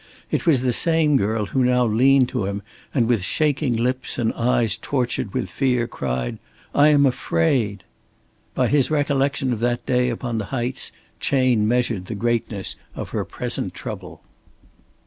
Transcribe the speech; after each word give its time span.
It 0.31 0.47
was 0.47 0.63
the 0.63 0.73
same 0.73 1.15
girl 1.15 1.45
who 1.45 1.63
now 1.63 1.85
leaned 1.85 2.27
to 2.29 2.45
him 2.45 2.63
and 2.91 3.07
with 3.07 3.23
shaking 3.23 3.75
lips 3.75 4.17
and 4.17 4.33
eyes 4.33 4.75
tortured 4.75 5.31
with 5.35 5.47
fear 5.47 5.85
cried, 5.87 6.39
"I 6.73 6.87
am 6.87 7.05
afraid." 7.05 7.83
By 8.55 8.65
his 8.69 8.89
recollection 8.89 9.53
of 9.53 9.59
that 9.59 9.85
day 9.85 10.09
upon 10.09 10.39
the 10.39 10.45
heights 10.45 10.91
Chayne 11.19 11.67
measured 11.67 12.07
the 12.07 12.15
greatness 12.15 12.75
of 12.95 13.09
her 13.09 13.23
present 13.23 13.75
trouble. 13.75 14.23